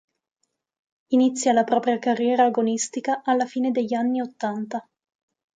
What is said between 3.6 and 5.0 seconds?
degli anni ottanta.